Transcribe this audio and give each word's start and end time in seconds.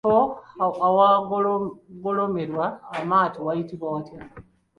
Ekifo 0.03 0.67
awagolomolerwa 0.87 2.65
amaato 2.97 3.39
wayitibwa 3.47 3.87
watya? 3.93 4.19